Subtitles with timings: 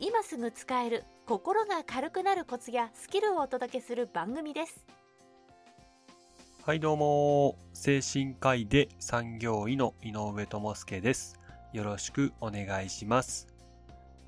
[0.00, 4.84] 今すぐ使える心が軽くなるコツやスキルをお届けする番組です。
[6.64, 7.56] はいどうも。
[7.72, 11.38] 精神科医で産業医の井上智介です。
[11.72, 13.46] よろしくお願いします。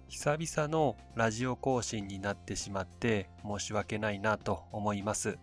[0.09, 5.37] 久々のラジオ更新になってしまって申し訳ないなと思います。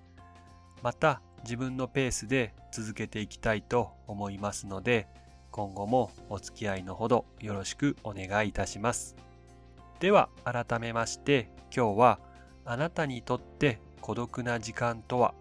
[0.81, 5.07] また自分のペースで続けていきたいと思いますので
[5.51, 9.15] 今後もお付き合いのほどよろしくお願いいたします。
[10.03, 12.19] では改めまして今日は
[12.65, 15.33] あなたにとって孤独な時間とは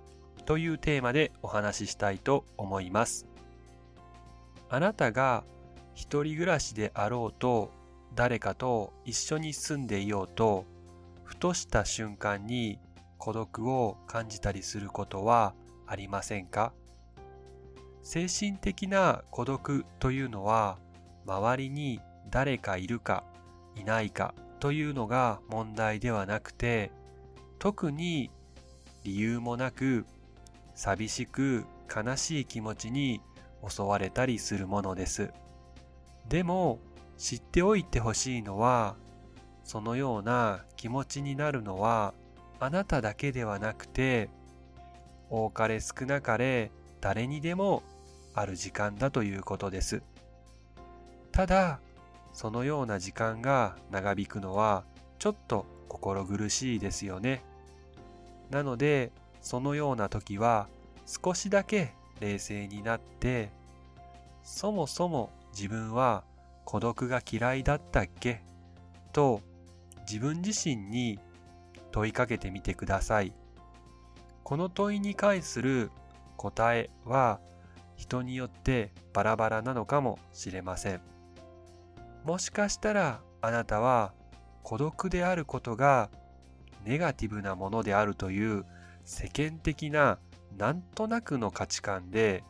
[0.44, 3.26] というテーマでお話ししたいと思います。
[4.70, 5.42] あなたが
[5.94, 7.72] 一人暮らしであろうと
[8.14, 10.64] 誰かと一緒に住んでいようと
[11.24, 12.78] ふとした瞬間に
[13.18, 15.54] 孤独を感じたりすることは
[15.88, 16.72] ありませんか？
[18.04, 20.78] 精神的な孤独というのは
[21.26, 21.98] 周りに
[22.30, 23.24] 誰かいるか
[23.74, 26.92] いないかというのが問題ではなくて
[27.58, 28.30] 特に
[29.02, 30.06] 理由もなく
[30.76, 33.20] 寂しく悲しい気持ちに
[33.68, 35.32] 襲われたりするものです。
[36.28, 36.78] でも
[37.18, 38.94] 知っておいてほしいのは
[39.64, 42.14] そのような気持ちになるのは
[42.60, 44.30] あなただけではなくて
[45.28, 47.82] 多かれ少なかれ誰にでも
[48.32, 50.04] ある時間だということです。
[51.32, 51.80] ただ、
[52.32, 54.84] そのような時間が長引くのは
[55.18, 57.42] ちょっと心苦しいですよね。
[58.50, 60.68] なので、そのような時は
[61.06, 63.50] 少しだけ冷静になって、
[64.42, 66.24] そもそも自分は
[66.64, 68.42] 孤独が嫌いだったっけ？
[69.12, 69.40] と
[70.08, 71.18] 自分自身に
[71.90, 73.32] 問いかけてみてください。
[74.42, 75.90] この問いに関する
[76.36, 77.40] 答えは
[77.96, 81.00] 人によってバラバラなのかもしれません。
[82.24, 84.12] もしかしたらあなたは
[84.62, 86.10] 孤独であることが
[86.84, 88.64] ネガティブなものであるという
[89.04, 90.18] 世間的な
[90.56, 92.44] なんとなくの価値観で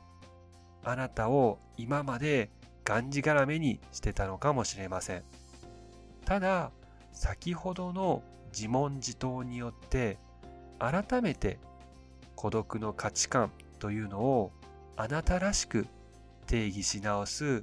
[0.84, 2.50] あなたを今まで
[2.84, 5.22] がんじがらめにしてたのかもしれません。
[6.24, 6.70] ただ
[7.12, 8.22] 先ほどの
[8.52, 10.18] 自問自答によって
[10.78, 11.58] 改めて
[12.34, 14.52] 孤独の価値観というのを
[14.96, 15.86] あなたらしく
[16.46, 17.62] 定義し直す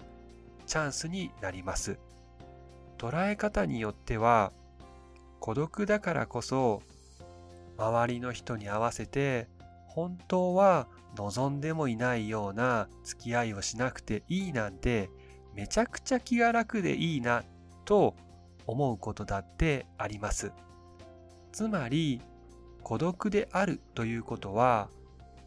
[0.70, 1.98] チャンスになります。
[3.00, 4.52] 捉え方によっては
[5.40, 6.84] 孤独だからこそ
[7.78, 9.48] 周りの人に合わせて
[9.88, 10.88] 本当は
[11.18, 15.10] 望んでもいないような付き合いをしなくていいなんて
[15.56, 17.44] めちゃくちゃ気が楽でいいな
[17.86, 18.16] と
[18.68, 20.52] 思うことだってあります。
[21.52, 22.22] つまり
[22.84, 24.90] 孤独であるということは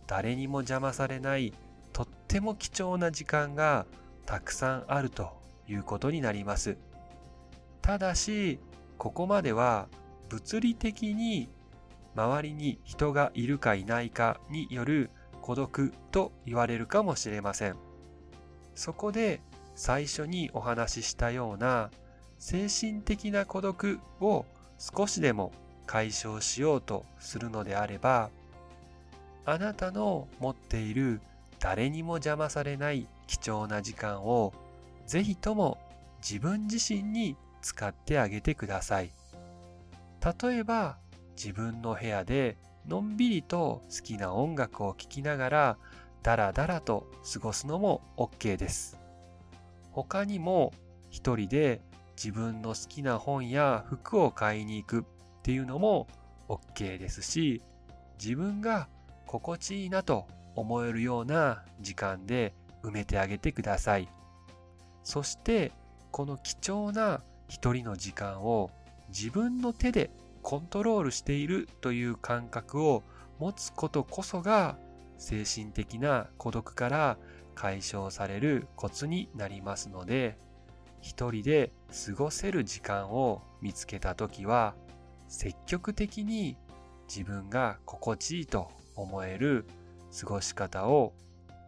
[0.09, 1.53] 誰にも邪魔されない
[1.93, 3.87] とっても貴重な時間が
[4.27, 5.31] たくさんあると
[5.69, 6.77] いうことになります。
[7.81, 8.61] ただし
[8.99, 9.89] ここまでは
[10.29, 11.49] 物理的に
[12.15, 15.11] 周りに人がいるかいないかによる
[15.41, 17.77] 孤独と言われるかもしれません。
[18.75, 19.41] そこで
[19.75, 21.91] 最初にお話ししたような
[22.39, 24.45] 精神的な孤独を
[24.79, 25.53] 少しでも
[25.87, 28.31] 解消しようとするのであれば
[29.45, 31.21] あなたの持っている
[31.63, 34.53] 誰にも邪魔されない貴重な時間を
[35.07, 35.79] ぜひとも
[36.19, 39.13] 自分自身に使ってあげてください。
[40.43, 40.99] 例えば
[41.37, 42.57] 自分の部屋で
[42.89, 45.79] のんびりと好きな音楽を聴きながら
[46.25, 48.99] ダラダラと過ごすのも OK です。
[49.93, 50.73] 他にも
[51.11, 51.81] 一人で
[52.17, 55.05] 自分の好きな本や服を買いに行くっ
[55.45, 56.09] ていうのも
[56.49, 57.63] OK ですし
[58.21, 58.89] 自分が
[59.27, 64.09] 心地いいなと思えるような時間で埋めてあげてください。
[65.03, 65.73] そして
[66.11, 68.71] この貴重な一人の時間を
[69.09, 70.11] 自分の手で
[70.43, 73.03] コントロールしているという感覚を
[73.39, 74.77] 持つことこそが
[75.19, 77.17] 精神的な孤独から
[77.55, 80.39] 解消されるコツになりますので
[81.01, 81.73] 一人で
[82.07, 84.75] 過ごせる時間を見つけた時は
[85.29, 86.57] 積極的に
[87.09, 89.67] 自分が心地いいと思える
[90.19, 91.15] 過ごし方を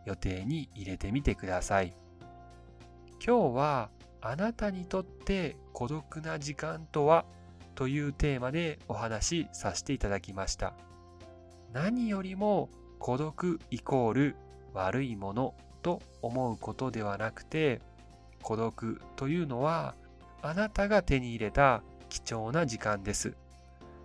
[0.04, 1.94] 予定に入れてみてください。
[3.24, 7.24] 今日はあなたにとって孤独な時間とは
[7.74, 10.74] というテーマでお話しさせていただきました。
[11.72, 12.68] 何よりも
[12.98, 14.36] 孤独イコール
[14.72, 17.80] 悪いものと思うことではなくて、
[18.42, 19.94] 孤独というのは
[20.42, 23.34] あなたが手に入れた貴重な時間です。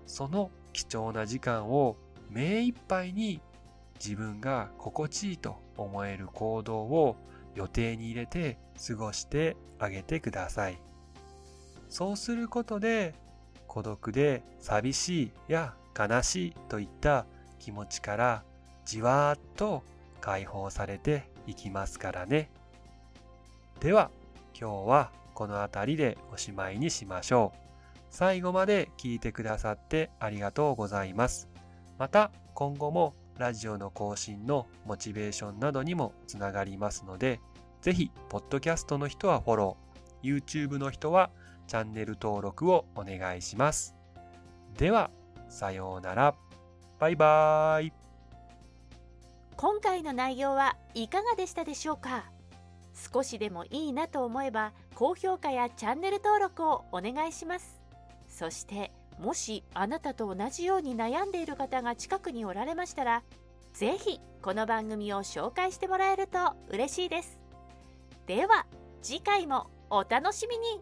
[0.07, 1.97] その貴重な時間を
[2.29, 3.41] 目いっぱいに
[4.03, 7.15] 自分が心地いいと思える行動を
[7.55, 8.57] 予定に入れて
[8.87, 10.77] 過ごしてあげてください。
[11.89, 13.13] そうすることで
[13.67, 17.25] 孤独で寂しいや悲しいといった
[17.59, 18.43] 気持ちから
[18.85, 19.83] じわーっと
[20.21, 22.49] 解放されていきますからね。
[23.79, 24.11] では
[24.59, 27.59] 今日はこの辺りでおしまいにしましょう。
[28.11, 31.47] 最後まで聞いてくださってありがとうございます。
[31.97, 37.39] また今後もラジオの更新のモチベーションなどにもつながりますので、
[37.81, 41.31] ぜひ、ポッドキャストの人はフォロー、YouTube の人は
[41.65, 43.95] チャンネル登録をお願いします。
[44.77, 45.09] では、
[45.47, 46.35] さようなら。
[46.99, 47.93] バイバーイ。
[49.55, 52.25] 今回の内容はいかがでしたでしょうか？
[53.13, 57.79] 少しでもいいなと思えば高評価やチャンネル登録をお願いします。
[58.27, 63.21] そしてもしあなたと同じように悩んでいる方が近くにおられましたら
[63.73, 67.37] 是非この番組を紹介してもらえると嬉しいです。
[68.25, 68.65] では
[69.01, 70.79] 次回もお楽しみに